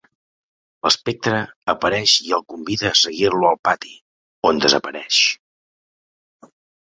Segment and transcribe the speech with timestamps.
[0.85, 1.41] L'espectre
[1.73, 3.93] apareix i el convida a seguir-lo al pati,
[4.53, 5.19] on desapareix.